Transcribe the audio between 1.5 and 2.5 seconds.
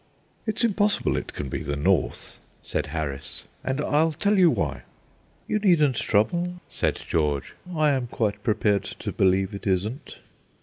the north,"